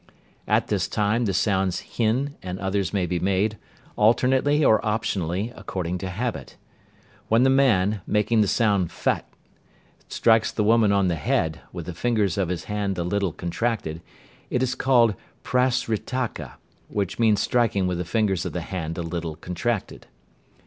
At 0.47 0.69
this 0.69 0.87
time 0.87 1.25
the 1.25 1.31
sounds 1.33 1.79
Hin 1.81 2.35
and 2.41 2.57
others 2.57 2.91
may 2.91 3.05
be 3.05 3.19
made, 3.19 3.59
alternately 3.95 4.65
or 4.65 4.81
optionally, 4.81 5.53
according 5.55 5.99
to 5.99 6.09
habit. 6.09 6.57
When 7.27 7.43
the 7.43 7.51
man, 7.51 8.01
making 8.07 8.41
the 8.41 8.47
sound 8.47 8.89
Phât, 8.89 9.21
strikes 10.07 10.51
the 10.51 10.63
woman 10.63 10.91
on 10.91 11.07
the 11.07 11.13
head, 11.17 11.61
with 11.71 11.85
the 11.85 11.93
fingers 11.93 12.35
of 12.39 12.49
his 12.49 12.63
hand 12.63 12.97
a 12.97 13.03
little 13.03 13.31
contracted, 13.31 14.01
it 14.49 14.63
is 14.63 14.73
called 14.73 15.13
Prasritaka, 15.43 16.53
which 16.87 17.19
means 17.19 17.39
striking 17.39 17.85
with 17.85 17.99
the 17.99 18.03
fingers 18.03 18.43
of 18.43 18.53
the 18.53 18.61
hand 18.61 18.97
a 18.97 19.03
little 19.03 19.35
contracted. 19.35 20.07